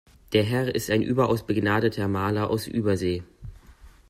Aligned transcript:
Der 0.33 0.41
Herr 0.41 0.73
ist 0.73 0.89
ein 0.89 1.03
überaus 1.03 1.45
begnadeter 1.45 2.07
Maler 2.07 2.49
aus 2.49 2.65
Übersee. 2.65 3.21